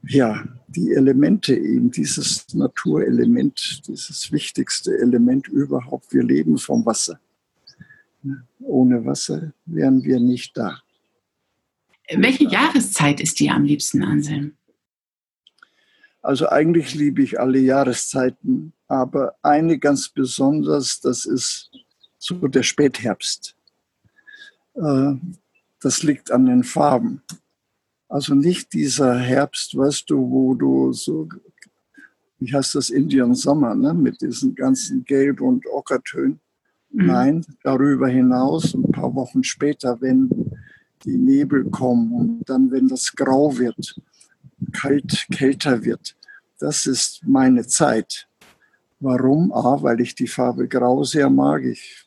ja, 0.07 0.45
die 0.69 0.93
Elemente 0.93 1.55
eben, 1.55 1.91
dieses 1.91 2.53
Naturelement, 2.55 3.87
dieses 3.87 4.31
wichtigste 4.33 4.97
Element 4.99 5.49
überhaupt. 5.49 6.13
Wir 6.13 6.23
leben 6.23 6.59
vom 6.59 6.87
Wasser. 6.87 7.21
Ohne 8.61 9.05
Wasser 9.05 9.53
wären 9.67 10.03
wir 10.05 10.21
nicht 10.21 10.57
da. 10.57 10.81
Welche 12.13 12.45
Jahreszeit 12.45 13.21
ist 13.21 13.39
dir 13.41 13.55
am 13.55 13.65
liebsten, 13.65 14.03
Anselm? 14.03 14.55
Also 16.23 16.49
eigentlich 16.49 16.95
liebe 16.95 17.23
ich 17.23 17.41
alle 17.41 17.59
Jahreszeiten, 17.59 18.73
aber 18.89 19.37
eine 19.43 19.79
ganz 19.79 20.09
besonders, 20.09 21.01
das 21.01 21.25
ist 21.25 21.71
so 22.19 22.47
der 22.47 22.63
Spätherbst. 22.63 23.57
Äh, 24.75 25.15
das 25.81 26.03
liegt 26.03 26.31
an 26.31 26.45
den 26.45 26.63
Farben. 26.63 27.23
Also 28.11 28.35
nicht 28.35 28.73
dieser 28.73 29.17
Herbst, 29.21 29.77
weißt 29.77 30.11
du, 30.11 30.19
wo 30.19 30.55
du 30.55 30.93
so, 30.93 31.29
wie 32.41 32.53
heißt 32.53 32.75
das, 32.75 32.91
Indian 32.91 33.37
Sommer, 33.37 33.77
ne? 33.77 33.95
mit 33.95 34.21
diesen 34.21 34.57
ganzen 34.57 35.05
Gelb- 35.05 35.41
und 35.41 35.65
Ockertönen. 35.73 36.41
Mhm. 36.91 37.07
Nein, 37.07 37.47
darüber 37.63 38.09
hinaus, 38.09 38.75
ein 38.75 38.91
paar 38.91 39.15
Wochen 39.15 39.45
später, 39.45 40.01
wenn 40.01 40.29
die 41.05 41.17
Nebel 41.17 41.71
kommen 41.71 42.13
und 42.13 42.51
dann, 42.51 42.73
wenn 42.73 42.89
das 42.89 43.13
grau 43.15 43.57
wird, 43.57 43.95
kalt, 44.73 45.29
kälter 45.31 45.85
wird, 45.85 46.17
das 46.59 46.87
ist 46.87 47.25
meine 47.25 47.65
Zeit. 47.65 48.27
Warum? 48.99 49.53
A, 49.53 49.81
weil 49.83 50.01
ich 50.01 50.17
die 50.17 50.27
Farbe 50.27 50.67
Grau 50.67 51.05
sehr 51.05 51.31
mag. 51.31 51.65
Ich 51.65 52.05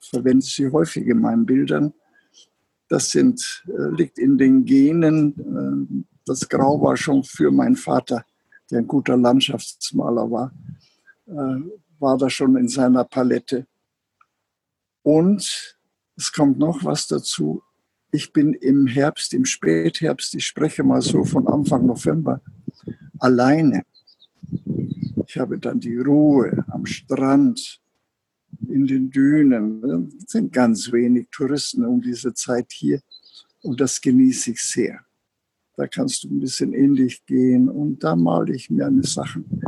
verwende 0.00 0.44
sie 0.44 0.68
häufig 0.70 1.06
in 1.06 1.20
meinen 1.20 1.46
Bildern. 1.46 1.94
Das 2.88 3.10
sind, 3.10 3.64
äh, 3.66 3.94
liegt 3.96 4.18
in 4.18 4.38
den 4.38 4.64
Genen. 4.64 6.02
Äh, 6.02 6.04
das 6.24 6.48
Grau 6.48 6.80
war 6.82 6.96
schon 6.96 7.24
für 7.24 7.50
meinen 7.50 7.76
Vater, 7.76 8.24
der 8.70 8.78
ein 8.78 8.86
guter 8.86 9.16
Landschaftsmaler 9.16 10.30
war, 10.30 10.52
äh, 11.26 11.60
war 11.98 12.18
da 12.18 12.28
schon 12.28 12.56
in 12.56 12.68
seiner 12.68 13.04
Palette. 13.04 13.66
Und 15.02 15.76
es 16.16 16.32
kommt 16.32 16.58
noch 16.58 16.84
was 16.84 17.06
dazu. 17.06 17.62
Ich 18.10 18.32
bin 18.32 18.54
im 18.54 18.86
Herbst, 18.86 19.34
im 19.34 19.44
Spätherbst, 19.44 20.34
ich 20.34 20.46
spreche 20.46 20.82
mal 20.82 21.02
so 21.02 21.24
von 21.24 21.46
Anfang 21.46 21.86
November, 21.86 22.40
alleine. 23.18 23.82
Ich 25.26 25.38
habe 25.38 25.58
dann 25.58 25.80
die 25.80 25.98
Ruhe 25.98 26.64
am 26.68 26.86
Strand, 26.86 27.80
in 28.68 28.86
den 28.86 29.10
Dünen. 29.10 30.10
Es 30.24 30.32
sind 30.32 30.52
ganz 30.52 30.92
wenig 30.92 31.28
Touristen 31.30 31.84
um 31.84 32.00
diese 32.00 32.34
Zeit 32.34 32.72
hier 32.72 33.00
und 33.62 33.80
das 33.80 34.00
genieße 34.00 34.52
ich 34.52 34.62
sehr. 34.62 35.00
Da 35.76 35.86
kannst 35.86 36.24
du 36.24 36.28
ein 36.28 36.40
bisschen 36.40 36.72
in 36.72 36.94
dich 36.94 37.24
gehen 37.26 37.68
und 37.68 38.02
da 38.02 38.16
male 38.16 38.54
ich 38.54 38.70
mir 38.70 38.86
eine 38.86 39.02
Sachen. 39.02 39.62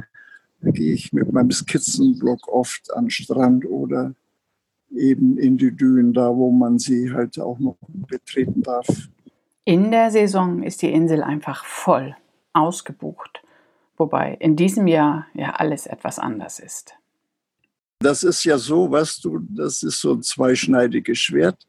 Da 0.61 0.71
gehe 0.71 0.93
ich 0.93 1.13
mit 1.13 1.31
meinem 1.33 1.51
Skizzenblock 1.51 2.49
oft 2.49 2.93
an 2.95 3.05
den 3.05 3.11
Strand 3.11 3.67
oder 3.67 4.15
eben 4.91 5.37
in 5.37 5.59
die 5.59 5.77
Dünen, 5.77 6.13
da 6.13 6.35
wo 6.35 6.51
man 6.51 6.79
sie 6.79 7.13
halt 7.13 7.39
auch 7.39 7.59
noch 7.59 7.77
betreten 8.09 8.63
darf. 8.63 8.87
In 9.65 9.91
der 9.91 10.11
Saison 10.11 10.63
ist 10.63 10.81
die 10.81 10.93
Insel 10.93 11.23
einfach 11.23 11.65
voll, 11.65 12.17
ausgebucht. 12.55 13.43
Wobei 13.99 14.35
in 14.41 14.57
diesem 14.57 14.87
Jahr 14.87 15.27
ja 15.35 15.57
alles 15.57 15.87
etwas 15.87 16.19
anders 16.19 16.59
ist. 16.59 16.95
Das 18.01 18.23
ist 18.23 18.45
ja 18.45 18.59
so, 18.59 18.91
weißt 18.91 19.25
du, 19.25 19.41
das 19.51 19.83
ist 19.83 20.01
so 20.01 20.13
ein 20.13 20.23
zweischneidiges 20.23 21.19
Schwert. 21.19 21.67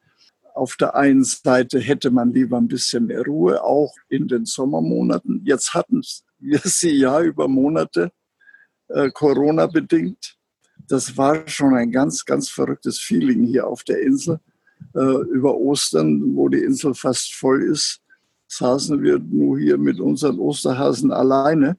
Auf 0.53 0.75
der 0.75 0.95
einen 0.95 1.23
Seite 1.23 1.79
hätte 1.79 2.11
man 2.11 2.33
lieber 2.33 2.57
ein 2.57 2.67
bisschen 2.67 3.07
mehr 3.07 3.23
Ruhe, 3.23 3.63
auch 3.63 3.95
in 4.09 4.27
den 4.27 4.45
Sommermonaten. 4.45 5.41
Jetzt 5.43 5.73
hatten 5.73 6.03
wir 6.37 6.59
sie 6.63 6.91
ja 6.91 7.21
über 7.21 7.47
Monate, 7.47 8.11
äh, 8.89 9.09
Corona-bedingt. 9.09 10.37
Das 10.87 11.17
war 11.17 11.47
schon 11.47 11.73
ein 11.73 11.91
ganz, 11.91 12.23
ganz 12.23 12.49
verrücktes 12.49 12.99
Feeling 12.99 13.43
hier 13.45 13.65
auf 13.65 13.83
der 13.83 14.01
Insel. 14.01 14.39
Äh, 14.95 15.21
über 15.31 15.57
Ostern, 15.57 16.35
wo 16.35 16.47
die 16.47 16.63
Insel 16.63 16.93
fast 16.93 17.33
voll 17.33 17.63
ist, 17.63 18.01
saßen 18.47 19.01
wir 19.01 19.17
nur 19.17 19.57
hier 19.57 19.79
mit 19.79 19.99
unseren 19.99 20.37
Osterhasen 20.37 21.11
alleine. 21.11 21.77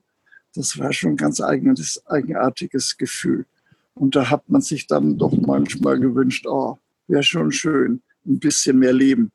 Das 0.55 0.77
war 0.77 0.91
schon 0.91 1.11
ein 1.11 1.17
ganz 1.17 1.39
eigenes, 1.39 2.05
eigenartiges 2.05 2.97
Gefühl. 2.97 3.45
Und 3.93 4.15
da 4.15 4.29
hat 4.29 4.49
man 4.49 4.61
sich 4.61 4.87
dann 4.87 5.17
doch 5.17 5.33
manchmal 5.33 5.99
gewünscht, 5.99 6.45
oh, 6.47 6.77
wäre 7.07 7.23
schon 7.23 7.51
schön, 7.51 8.01
ein 8.25 8.39
bisschen 8.39 8.79
mehr 8.79 8.93
Leben 8.93 9.31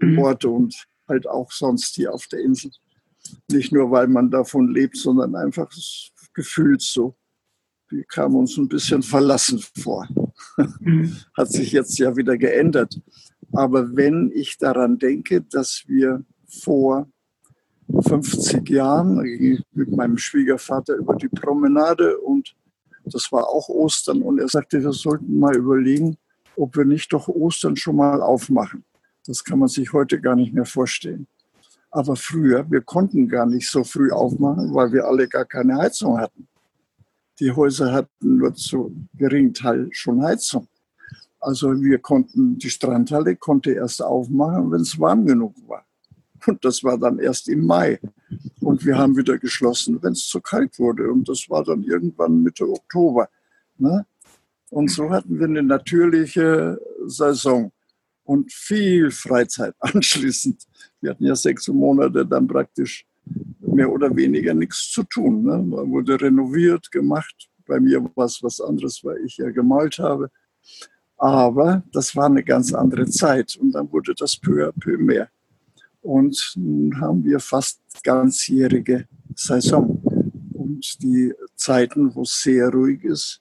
im 0.00 0.12
mhm. 0.12 0.18
Ort 0.18 0.44
und 0.44 0.86
halt 1.08 1.28
auch 1.28 1.50
sonst 1.52 1.94
hier 1.94 2.12
auf 2.12 2.26
der 2.26 2.40
Insel. 2.40 2.72
Nicht 3.50 3.72
nur, 3.72 3.90
weil 3.90 4.08
man 4.08 4.30
davon 4.30 4.68
lebt, 4.68 4.96
sondern 4.96 5.34
einfach 5.34 5.70
gefühlt 6.34 6.82
so. 6.82 7.16
Wir 7.88 8.04
kamen 8.04 8.34
uns 8.34 8.56
ein 8.56 8.68
bisschen 8.68 9.02
verlassen 9.02 9.62
vor. 9.78 10.08
Mhm. 10.80 11.16
Hat 11.36 11.50
sich 11.50 11.72
jetzt 11.72 11.98
ja 11.98 12.16
wieder 12.16 12.36
geändert. 12.36 13.00
Aber 13.52 13.96
wenn 13.96 14.32
ich 14.34 14.58
daran 14.58 14.98
denke, 14.98 15.42
dass 15.42 15.84
wir 15.86 16.24
vor 16.46 17.08
50 17.88 18.68
Jahren 18.70 19.16
mit 19.72 19.92
meinem 19.94 20.18
Schwiegervater 20.18 20.96
über 20.96 21.14
die 21.14 21.28
Promenade 21.28 22.18
und 22.18 22.56
das 23.04 23.30
war 23.30 23.48
auch 23.48 23.68
Ostern 23.68 24.22
und 24.22 24.38
er 24.38 24.48
sagte, 24.48 24.82
wir 24.82 24.92
sollten 24.92 25.38
mal 25.38 25.56
überlegen, 25.56 26.16
ob 26.56 26.76
wir 26.76 26.84
nicht 26.84 27.12
doch 27.12 27.28
Ostern 27.28 27.76
schon 27.76 27.96
mal 27.96 28.22
aufmachen. 28.22 28.84
Das 29.26 29.42
kann 29.42 29.58
man 29.58 29.68
sich 29.68 29.92
heute 29.92 30.20
gar 30.20 30.36
nicht 30.36 30.52
mehr 30.52 30.66
vorstellen. 30.66 31.26
Aber 31.90 32.16
früher, 32.16 32.70
wir 32.70 32.80
konnten 32.80 33.28
gar 33.28 33.46
nicht 33.46 33.70
so 33.70 33.84
früh 33.84 34.10
aufmachen, 34.10 34.74
weil 34.74 34.92
wir 34.92 35.06
alle 35.06 35.28
gar 35.28 35.44
keine 35.44 35.76
Heizung 35.76 36.18
hatten. 36.18 36.48
Die 37.40 37.50
Häuser 37.50 37.92
hatten 37.92 38.36
nur 38.36 38.54
zu 38.54 38.94
geringen 39.14 39.54
Teil 39.54 39.88
schon 39.92 40.22
Heizung. 40.22 40.68
Also 41.40 41.72
wir 41.80 41.98
konnten, 41.98 42.58
die 42.58 42.70
Strandhalle 42.70 43.36
konnte 43.36 43.72
erst 43.72 44.02
aufmachen, 44.02 44.72
wenn 44.72 44.80
es 44.80 44.98
warm 44.98 45.26
genug 45.26 45.54
war. 45.68 45.84
Und 46.46 46.64
das 46.64 46.82
war 46.84 46.98
dann 46.98 47.18
erst 47.18 47.48
im 47.48 47.66
Mai. 47.66 48.00
Und 48.60 48.84
wir 48.84 48.98
haben 48.98 49.16
wieder 49.16 49.38
geschlossen, 49.38 50.02
wenn 50.02 50.12
es 50.12 50.26
zu 50.26 50.40
kalt 50.40 50.78
wurde. 50.78 51.10
Und 51.10 51.28
das 51.28 51.48
war 51.48 51.64
dann 51.64 51.82
irgendwann 51.82 52.42
Mitte 52.42 52.68
Oktober. 52.68 53.28
Ne? 53.78 54.06
Und 54.70 54.90
so 54.90 55.10
hatten 55.10 55.38
wir 55.38 55.46
eine 55.46 55.62
natürliche 55.62 56.80
Saison 57.06 57.72
und 58.24 58.52
viel 58.52 59.10
Freizeit 59.10 59.74
anschließend. 59.80 60.64
Wir 61.00 61.10
hatten 61.10 61.24
ja 61.24 61.36
sechs 61.36 61.68
Monate 61.68 62.26
dann 62.26 62.46
praktisch 62.46 63.06
mehr 63.60 63.90
oder 63.90 64.14
weniger 64.14 64.54
nichts 64.54 64.90
zu 64.90 65.02
tun. 65.04 65.44
Ne? 65.44 65.58
Man 65.58 65.90
wurde 65.90 66.20
renoviert, 66.20 66.90
gemacht. 66.90 67.48
Bei 67.66 67.80
mir 67.80 68.04
war 68.14 68.26
es 68.26 68.42
was 68.42 68.60
anderes, 68.60 69.02
weil 69.04 69.24
ich 69.24 69.38
ja 69.38 69.50
gemalt 69.50 69.98
habe. 69.98 70.30
Aber 71.16 71.82
das 71.92 72.14
war 72.16 72.26
eine 72.26 72.42
ganz 72.42 72.74
andere 72.74 73.06
Zeit 73.06 73.56
und 73.56 73.72
dann 73.72 73.90
wurde 73.92 74.14
das 74.14 74.36
peu 74.36 74.68
à 74.68 74.72
peu 74.72 74.98
mehr. 74.98 75.30
Und 76.04 76.52
nun 76.56 77.00
haben 77.00 77.24
wir 77.24 77.40
fast 77.40 77.80
ganzjährige 78.02 79.08
Saison. 79.34 80.02
Und 80.52 81.02
die 81.02 81.32
Zeiten, 81.56 82.14
wo 82.14 82.22
es 82.22 82.42
sehr 82.42 82.68
ruhig 82.68 83.02
ist, 83.04 83.40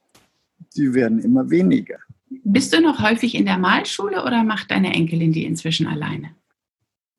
die 0.74 0.94
werden 0.94 1.20
immer 1.20 1.50
weniger. 1.50 2.00
Bist 2.46 2.74
du 2.74 2.80
noch 2.80 3.02
häufig 3.02 3.36
in 3.36 3.46
der 3.46 3.58
Malschule 3.58 4.24
oder 4.24 4.46
macht 4.46 4.72
deine 4.72 4.94
Enkelin 4.94 5.34
die 5.34 5.46
inzwischen 5.46 5.88
alleine? 5.88 6.36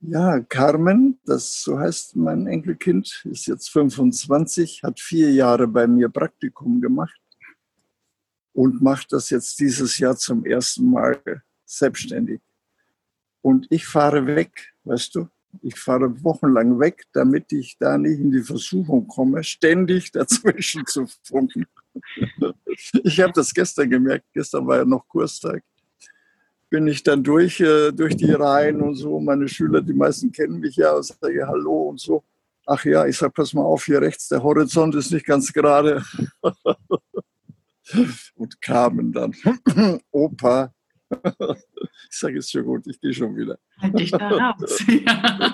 Ja, 0.00 0.40
Carmen, 0.40 1.18
das 1.26 1.62
so 1.62 1.78
heißt 1.78 2.16
mein 2.16 2.46
Enkelkind, 2.46 3.26
ist 3.30 3.46
jetzt 3.46 3.68
25, 3.68 4.82
hat 4.82 4.98
vier 4.98 5.30
Jahre 5.30 5.68
bei 5.68 5.86
mir 5.86 6.08
Praktikum 6.08 6.80
gemacht 6.80 7.20
und 8.54 8.80
macht 8.80 9.12
das 9.12 9.28
jetzt 9.28 9.60
dieses 9.60 9.98
Jahr 9.98 10.16
zum 10.16 10.46
ersten 10.46 10.90
Mal 10.90 11.20
selbstständig. 11.66 12.40
Und 13.42 13.66
ich 13.68 13.86
fahre 13.86 14.26
weg, 14.26 14.74
weißt 14.84 15.14
du, 15.16 15.28
ich 15.62 15.78
fahre 15.78 16.23
wochenlang 16.23 16.78
weg, 16.78 17.04
damit 17.12 17.52
ich 17.52 17.76
da 17.78 17.99
nicht 17.99 18.20
in 18.20 18.30
die 18.30 18.42
Versuchung 18.42 19.06
komme, 19.06 19.42
ständig 19.44 20.12
dazwischen 20.12 20.87
zu 20.87 21.06
funken. 21.23 21.66
Ich 23.04 23.20
habe 23.20 23.32
das 23.32 23.54
gestern 23.54 23.90
gemerkt, 23.90 24.26
gestern 24.32 24.66
war 24.66 24.78
ja 24.78 24.84
noch 24.84 25.06
Kurstag. 25.08 25.62
Bin 26.70 26.87
ich 26.88 27.02
dann 27.02 27.23
durch, 27.23 27.61
äh, 27.61 27.92
durch 27.92 28.16
die 28.16 28.32
Reihen 28.32 28.80
und 28.80 28.96
so. 28.96 29.20
Meine 29.20 29.46
Schüler, 29.49 29.80
die 29.80 29.92
meisten 29.92 30.32
kennen 30.32 30.58
mich 30.58 30.76
ja, 30.76 31.00
sage 31.02 31.46
Hallo 31.46 31.90
und 31.90 32.00
so. 32.00 32.25
Ach 32.66 32.84
ja, 32.84 33.06
ich 33.06 33.16
sage, 33.16 33.32
pass 33.32 33.52
mal 33.52 33.62
auf, 33.62 33.84
hier 33.84 34.00
rechts, 34.00 34.28
der 34.28 34.42
Horizont 34.42 34.94
ist 34.94 35.12
nicht 35.12 35.26
ganz 35.26 35.52
gerade. 35.52 36.02
und 38.34 38.61
kamen 38.61 39.12
dann, 39.12 39.34
Opa, 40.11 40.73
ich 42.11 42.18
sage, 42.18 42.38
ist 42.38 42.50
schon 42.50 42.64
gut, 42.64 42.86
ich 42.86 43.00
gehe 43.00 43.12
schon 43.12 43.36
wieder. 43.36 43.58
Halt 43.80 43.99
dich 43.99 44.10
da 44.10 44.28
raus. 44.28 44.84
ja. 44.89 45.47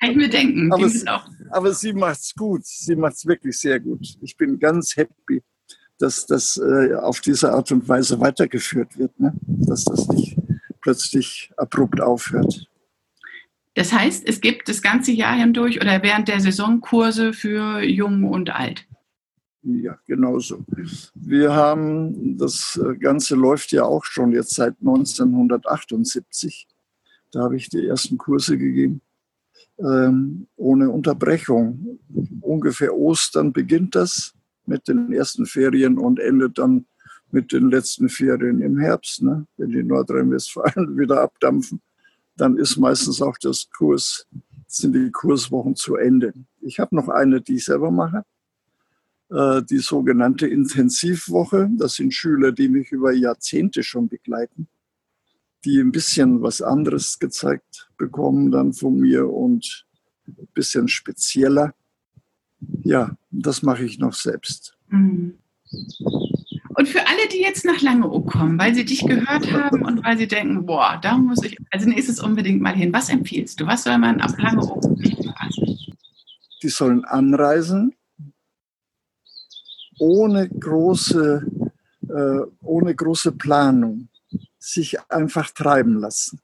Kann 0.00 0.10
ich 0.10 0.16
mir 0.16 0.28
denken. 0.28 0.72
Aber, 0.72 0.88
sie, 0.88 1.06
aber 1.50 1.72
sie 1.72 1.92
macht 1.92 2.20
es 2.20 2.34
gut. 2.34 2.66
Sie 2.66 2.96
macht 2.96 3.14
es 3.14 3.26
wirklich 3.26 3.58
sehr 3.58 3.80
gut. 3.80 4.16
Ich 4.20 4.36
bin 4.36 4.58
ganz 4.58 4.96
happy, 4.96 5.42
dass 5.98 6.26
das 6.26 6.56
äh, 6.56 6.94
auf 6.94 7.20
diese 7.20 7.52
Art 7.52 7.70
und 7.72 7.88
Weise 7.88 8.20
weitergeführt 8.20 8.98
wird. 8.98 9.18
Ne? 9.18 9.34
Dass 9.42 9.84
das 9.84 10.08
nicht 10.08 10.36
plötzlich 10.80 11.50
abrupt 11.56 12.00
aufhört. 12.00 12.68
Das 13.74 13.92
heißt, 13.92 14.28
es 14.28 14.40
gibt 14.40 14.68
das 14.68 14.82
ganze 14.82 15.10
Jahr 15.12 15.34
hindurch 15.34 15.80
oder 15.80 16.02
während 16.02 16.28
der 16.28 16.40
Saison 16.40 16.80
Kurse 16.80 17.32
für 17.32 17.82
Jung 17.82 18.24
und 18.24 18.50
Alt. 18.50 18.86
Ja, 19.62 19.98
genauso. 20.06 20.64
Wir 21.14 21.54
haben, 21.54 22.36
das 22.36 22.78
Ganze 23.00 23.34
läuft 23.34 23.72
ja 23.72 23.84
auch 23.84 24.04
schon 24.04 24.32
jetzt 24.32 24.54
seit 24.54 24.74
1978. 24.80 26.68
Da 27.34 27.42
habe 27.42 27.56
ich 27.56 27.68
die 27.68 27.84
ersten 27.84 28.16
Kurse 28.16 28.56
gegeben, 28.56 29.00
ähm, 29.78 30.46
ohne 30.56 30.90
Unterbrechung. 30.90 31.98
Ungefähr 32.40 32.94
Ostern 32.94 33.52
beginnt 33.52 33.96
das 33.96 34.34
mit 34.66 34.86
den 34.86 35.12
ersten 35.12 35.44
Ferien 35.44 35.98
und 35.98 36.20
endet 36.20 36.58
dann 36.58 36.86
mit 37.32 37.52
den 37.52 37.70
letzten 37.70 38.08
Ferien 38.08 38.60
im 38.60 38.78
Herbst. 38.78 39.22
Ne? 39.22 39.46
Wenn 39.56 39.70
die 39.70 39.82
Nordrhein-Westfalen 39.82 40.96
wieder 40.98 41.22
abdampfen, 41.22 41.80
dann 42.36 42.56
ist 42.56 42.76
meistens 42.76 43.20
auch 43.20 43.36
das 43.38 43.68
Kurs, 43.76 44.26
sind 44.68 44.94
die 44.94 45.10
Kurswochen 45.10 45.74
zu 45.74 45.96
Ende. 45.96 46.32
Ich 46.60 46.78
habe 46.78 46.94
noch 46.94 47.08
eine, 47.08 47.40
die 47.40 47.56
ich 47.56 47.64
selber 47.64 47.90
mache 47.90 48.24
äh, 49.30 49.62
die 49.62 49.78
sogenannte 49.78 50.46
Intensivwoche. 50.46 51.70
Das 51.76 51.94
sind 51.94 52.14
Schüler, 52.14 52.52
die 52.52 52.68
mich 52.68 52.92
über 52.92 53.12
Jahrzehnte 53.12 53.82
schon 53.82 54.08
begleiten, 54.08 54.68
die 55.64 55.78
ein 55.78 55.92
bisschen 55.92 56.42
was 56.42 56.60
anderes 56.60 57.18
gezeigt 57.18 57.90
bekommen 57.96 58.50
dann 58.50 58.72
von 58.72 58.98
mir 58.98 59.28
und 59.28 59.86
ein 60.26 60.48
bisschen 60.52 60.88
spezieller. 60.88 61.74
Ja, 62.82 63.16
das 63.30 63.62
mache 63.62 63.84
ich 63.84 63.98
noch 63.98 64.14
selbst. 64.14 64.76
Mhm. 64.88 65.38
Und 66.76 66.88
für 66.88 67.00
alle, 67.00 67.28
die 67.32 67.40
jetzt 67.40 67.64
nach 67.64 67.80
Langeoog 67.80 68.30
kommen, 68.30 68.58
weil 68.58 68.74
sie 68.74 68.84
dich 68.84 69.06
gehört 69.06 69.50
haben 69.52 69.82
und 69.82 70.04
weil 70.04 70.18
sie 70.18 70.26
denken, 70.26 70.66
boah, 70.66 70.98
da 71.00 71.16
muss 71.16 71.42
ich 71.44 71.56
als 71.70 71.86
nächstes 71.86 72.20
unbedingt 72.20 72.60
mal 72.60 72.74
hin. 72.74 72.92
Was 72.92 73.08
empfiehlst 73.08 73.60
du? 73.60 73.66
Was 73.66 73.84
soll 73.84 73.98
man 73.98 74.20
auf 74.20 74.36
Langeoog 74.38 74.98
nicht 74.98 75.22
verpassen? 75.22 75.78
Die 76.62 76.68
sollen 76.68 77.04
anreisen, 77.04 77.94
ohne 79.98 80.48
große, 80.48 81.46
äh, 82.08 82.40
ohne 82.62 82.94
große 82.94 83.32
Planung 83.32 84.08
sich 84.58 84.98
einfach 85.10 85.50
treiben 85.50 85.98
lassen. 85.98 86.40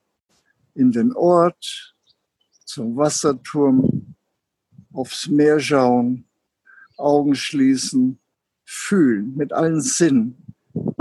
In 0.74 0.92
den 0.92 1.12
Ort, 1.12 1.94
zum 2.64 2.96
Wasserturm, 2.96 4.14
aufs 4.92 5.28
Meer 5.28 5.60
schauen, 5.60 6.26
Augen 6.96 7.34
schließen, 7.34 8.18
fühlen, 8.64 9.36
mit 9.36 9.52
allen 9.52 9.80
Sinnen 9.80 10.36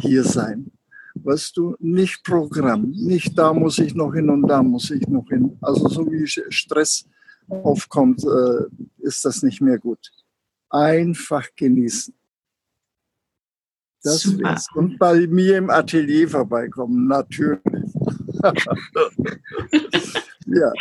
hier 0.02 0.24
sein. 0.24 0.72
Weißt 1.16 1.58
du, 1.58 1.76
nicht 1.80 2.24
Programm, 2.24 2.92
nicht 2.92 3.38
da 3.38 3.54
muss 3.54 3.78
ich 3.80 3.94
noch 3.94 4.14
hin 4.14 4.30
und 4.30 4.48
da 4.48 4.64
muss 4.64 4.90
ich 4.90 5.08
noch 5.08 5.28
hin. 5.28 5.58
Also 5.62 5.88
so 5.88 6.12
wie 6.12 6.26
Stress 6.26 7.06
aufkommt, 7.50 8.24
äh, 8.24 8.66
ist 9.00 9.26
das 9.26 9.44
nicht 9.44 9.62
mehr 9.62 9.78
gut. 9.78 10.12
Einfach 10.70 11.48
genießen. 11.56 12.14
Das 14.04 14.22
Super. 14.22 14.50
wär's. 14.50 14.68
Und 14.76 14.98
bei 14.98 15.28
mir 15.28 15.58
im 15.58 15.70
Atelier 15.70 16.28
vorbeikommen, 16.30 17.08
natürlich. 17.08 17.60
ja. 20.46 20.72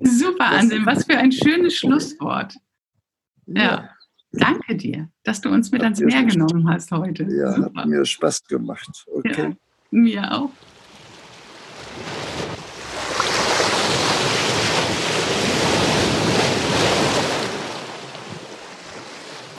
Super, 0.00 0.46
Anselm, 0.46 0.86
was 0.86 1.04
für 1.04 1.16
ein 1.16 1.32
schönes 1.32 1.74
Schlusswort. 1.76 2.54
Ja. 3.46 3.62
ja. 3.62 3.88
Danke 4.32 4.76
dir, 4.76 5.08
dass 5.24 5.40
du 5.40 5.50
uns 5.50 5.70
mit 5.72 5.82
hat 5.82 5.86
ans 5.86 6.00
Meer 6.00 6.24
genommen 6.24 6.68
hast 6.68 6.90
heute. 6.92 7.24
Ja, 7.24 7.52
Super. 7.52 7.82
hat 7.82 7.86
mir 7.88 8.04
Spaß 8.04 8.46
gemacht. 8.46 9.04
Okay. 9.12 9.48
Ja, 9.50 9.56
mir 9.90 10.32
auch. 10.32 10.50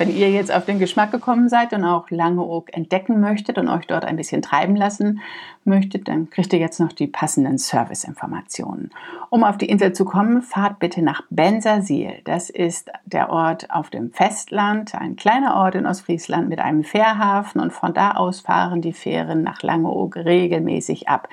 Wenn 0.03 0.17
ihr 0.17 0.31
jetzt 0.31 0.53
auf 0.53 0.65
den 0.65 0.79
Geschmack 0.79 1.11
gekommen 1.11 1.47
seid 1.47 1.71
und 1.71 1.85
auch 1.85 2.09
Langeoog 2.09 2.75
entdecken 2.75 3.21
möchtet 3.21 3.57
und 3.57 3.69
euch 3.69 3.87
dort 3.87 4.03
ein 4.03 4.17
bisschen 4.17 4.41
treiben 4.41 4.75
lassen 4.75 5.21
möchtet, 5.63 6.09
dann 6.09 6.29
kriegt 6.29 6.51
ihr 6.51 6.59
jetzt 6.59 6.81
noch 6.81 6.91
die 6.91 7.07
passenden 7.07 7.57
Serviceinformationen. 7.57 8.91
Um 9.29 9.45
auf 9.45 9.57
die 9.57 9.69
Insel 9.69 9.93
zu 9.93 10.03
kommen, 10.03 10.41
fahrt 10.41 10.79
bitte 10.79 11.01
nach 11.01 11.21
Bensersiel. 11.29 12.19
Das 12.25 12.49
ist 12.49 12.91
der 13.05 13.29
Ort 13.29 13.71
auf 13.71 13.91
dem 13.91 14.11
Festland, 14.11 14.93
ein 14.93 15.15
kleiner 15.15 15.55
Ort 15.55 15.75
in 15.75 15.85
Ostfriesland 15.85 16.49
mit 16.49 16.59
einem 16.59 16.83
Fährhafen 16.83 17.61
und 17.61 17.71
von 17.71 17.93
da 17.93 18.11
aus 18.11 18.41
fahren 18.41 18.81
die 18.81 18.91
Fähren 18.91 19.41
nach 19.41 19.61
Langeoog 19.63 20.17
regelmäßig 20.17 21.07
ab. 21.07 21.29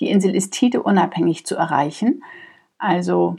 Die 0.00 0.10
Insel 0.10 0.34
ist 0.34 0.62
unabhängig 0.62 1.46
zu 1.46 1.56
erreichen. 1.56 2.22
Also 2.76 3.36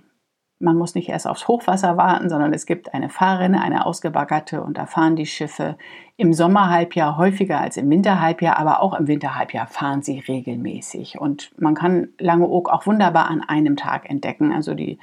man 0.63 0.78
muss 0.78 0.95
nicht 0.95 1.10
erst 1.10 1.28
aufs 1.28 1.47
Hochwasser 1.47 1.97
warten, 1.97 2.30
sondern 2.30 2.54
es 2.54 2.65
gibt 2.65 2.93
eine 2.93 3.10
Fahrrinne, 3.10 3.62
eine 3.62 3.86
ausgebaggerte 3.86 4.63
und 4.63 4.78
da 4.78 4.86
fahren 4.86 5.15
die 5.15 5.26
Schiffe 5.26 5.78
im 6.15 6.32
Sommerhalbjahr 6.34 7.17
häufiger 7.17 7.60
als 7.60 7.76
im 7.76 7.89
Winterhalbjahr, 7.89 8.58
aber 8.58 8.82
auch 8.82 8.93
im 8.93 9.08
Winterhalbjahr 9.08 9.67
fahren 9.67 10.02
sie 10.02 10.19
regelmäßig. 10.19 11.19
Und 11.19 11.52
man 11.58 11.76
kann 11.76 12.10
Langeoog 12.17 12.69
auch 12.69 12.86
wunderbar 12.86 13.30
an 13.30 13.41
einem 13.41 13.76
Tag 13.76 14.10
entdecken. 14.10 14.54
Also 14.54 14.73
die 14.73 14.99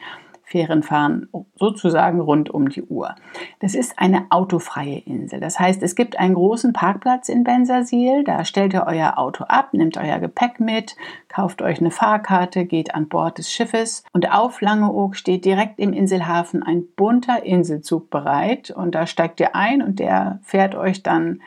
Fähren 0.51 0.83
fahren 0.83 1.29
sozusagen 1.55 2.21
rund 2.21 2.51
um 2.51 2.71
die 2.71 2.83
Uhr. 2.83 3.15
Das 3.61 3.77
ist 3.77 3.97
eine 3.99 4.27
autofreie 4.31 4.99
Insel. 4.99 5.39
Das 5.39 5.61
heißt, 5.61 5.81
es 5.85 5.95
gibt 5.95 6.19
einen 6.19 6.35
großen 6.35 6.73
Parkplatz 6.73 7.29
in 7.29 7.45
Bensersiel. 7.45 8.25
Da 8.25 8.45
stellt 8.45 8.75
ihr 8.75 8.85
euer 8.89 9.17
Auto 9.17 9.45
ab, 9.45 9.73
nehmt 9.73 9.97
euer 9.97 10.19
Gepäck 10.19 10.59
mit, 10.59 10.97
kauft 11.29 11.63
euch 11.63 11.79
eine 11.79 11.93
Fahrkarte, 11.93 12.65
geht 12.65 12.97
an 12.97 13.09
Bord 13.09 13.39
des 13.39 13.53
Schiffes. 13.53 14.03
Und 14.13 14.33
auf 14.33 14.61
Langeoog 14.61 15.15
steht 15.15 15.45
direkt 15.45 15.79
im 15.79 15.93
Inselhafen 15.93 16.65
ein 16.65 16.83
bunter 16.97 17.45
Inselzug 17.45 18.11
bereit. 18.11 18.73
Und 18.73 18.97
da 18.97 19.07
steigt 19.07 19.39
ihr 19.39 19.55
ein 19.55 19.83
und 19.83 20.01
der 20.01 20.41
fährt 20.43 20.75
euch 20.75 21.05
dann 21.05 21.41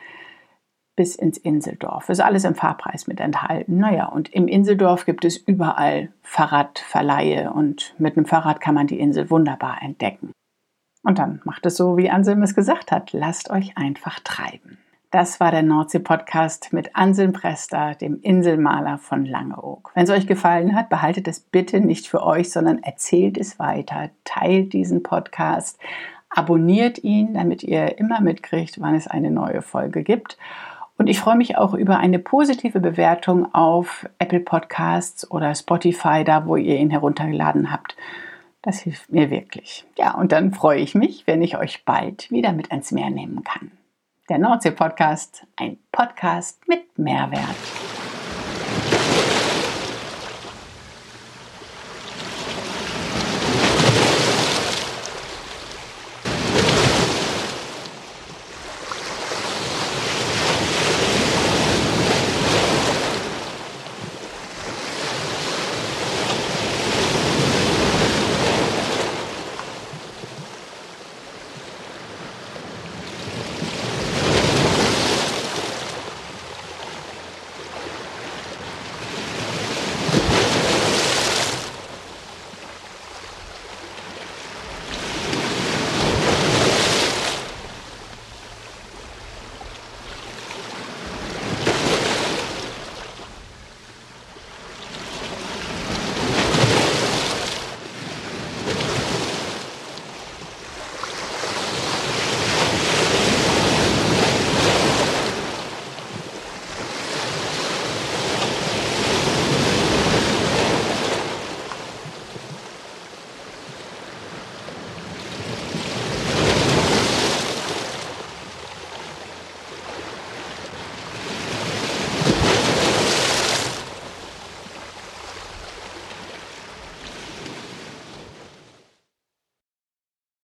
bis 0.96 1.16
ins 1.16 1.38
Inseldorf. 1.38 2.08
Ist 2.08 2.20
alles 2.20 2.44
im 2.44 2.54
Fahrpreis 2.54 3.06
mit 3.06 3.20
enthalten. 3.20 3.78
Naja, 3.78 4.06
und 4.06 4.32
im 4.32 4.48
Inseldorf 4.48 5.06
gibt 5.06 5.24
es 5.24 5.36
überall 5.36 6.10
Fahrradverleihe 6.22 7.52
und 7.52 7.94
mit 7.98 8.16
einem 8.16 8.26
Fahrrad 8.26 8.60
kann 8.60 8.74
man 8.74 8.86
die 8.86 9.00
Insel 9.00 9.30
wunderbar 9.30 9.78
entdecken. 9.82 10.32
Und 11.02 11.18
dann 11.18 11.40
macht 11.44 11.66
es 11.66 11.76
so, 11.76 11.96
wie 11.96 12.10
Anselm 12.10 12.42
es 12.42 12.54
gesagt 12.54 12.90
hat. 12.90 13.12
Lasst 13.12 13.50
euch 13.50 13.76
einfach 13.76 14.20
treiben. 14.20 14.78
Das 15.10 15.38
war 15.38 15.52
der 15.52 15.62
Nordsee-Podcast 15.62 16.72
mit 16.72 16.96
Anselm 16.96 17.32
Prester, 17.32 17.94
dem 17.94 18.18
Inselmaler 18.20 18.98
von 18.98 19.24
Langeoog. 19.24 19.92
Wenn 19.94 20.02
es 20.02 20.10
euch 20.10 20.26
gefallen 20.26 20.74
hat, 20.74 20.88
behaltet 20.88 21.28
es 21.28 21.38
bitte 21.38 21.78
nicht 21.80 22.08
für 22.08 22.24
euch, 22.24 22.50
sondern 22.50 22.82
erzählt 22.82 23.38
es 23.38 23.60
weiter, 23.60 24.10
teilt 24.24 24.72
diesen 24.72 25.04
Podcast, 25.04 25.78
abonniert 26.30 26.98
ihn, 27.04 27.34
damit 27.34 27.62
ihr 27.62 27.96
immer 27.98 28.20
mitkriegt, 28.20 28.80
wann 28.80 28.96
es 28.96 29.06
eine 29.06 29.30
neue 29.30 29.62
Folge 29.62 30.02
gibt. 30.02 30.36
Und 30.96 31.08
ich 31.08 31.18
freue 31.18 31.36
mich 31.36 31.58
auch 31.58 31.74
über 31.74 31.98
eine 31.98 32.18
positive 32.18 32.80
Bewertung 32.80 33.52
auf 33.54 34.08
Apple 34.18 34.40
Podcasts 34.40 35.28
oder 35.30 35.54
Spotify, 35.54 36.22
da 36.24 36.46
wo 36.46 36.56
ihr 36.56 36.76
ihn 36.76 36.90
heruntergeladen 36.90 37.72
habt. 37.72 37.96
Das 38.62 38.80
hilft 38.80 39.12
mir 39.12 39.30
wirklich. 39.30 39.84
Ja, 39.98 40.14
und 40.14 40.32
dann 40.32 40.52
freue 40.52 40.78
ich 40.78 40.94
mich, 40.94 41.26
wenn 41.26 41.42
ich 41.42 41.58
euch 41.58 41.84
bald 41.84 42.30
wieder 42.30 42.52
mit 42.52 42.70
ans 42.70 42.92
Meer 42.92 43.10
nehmen 43.10 43.44
kann. 43.44 43.72
Der 44.30 44.38
Nordsee-Podcast, 44.38 45.46
ein 45.56 45.76
Podcast 45.92 46.66
mit 46.66 46.96
Mehrwert. 46.96 47.93